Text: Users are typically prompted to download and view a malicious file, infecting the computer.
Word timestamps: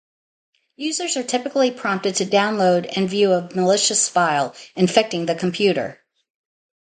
Users 0.77 1.15
are 1.15 1.21
typically 1.21 1.69
prompted 1.69 2.15
to 2.15 2.25
download 2.25 2.91
and 2.97 3.07
view 3.07 3.33
a 3.33 3.47
malicious 3.53 4.09
file, 4.09 4.55
infecting 4.75 5.27
the 5.27 5.35
computer. 5.35 5.99